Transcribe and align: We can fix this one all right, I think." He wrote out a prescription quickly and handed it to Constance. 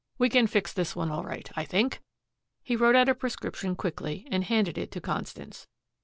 We 0.17 0.29
can 0.29 0.47
fix 0.47 0.73
this 0.73 0.95
one 0.95 1.11
all 1.11 1.23
right, 1.23 1.47
I 1.55 1.63
think." 1.63 2.01
He 2.63 2.75
wrote 2.75 2.95
out 2.95 3.07
a 3.07 3.13
prescription 3.13 3.75
quickly 3.75 4.27
and 4.31 4.43
handed 4.43 4.75
it 4.79 4.91
to 4.93 4.99
Constance. 4.99 5.67